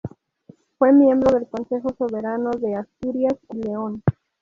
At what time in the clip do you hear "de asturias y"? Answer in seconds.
2.59-3.57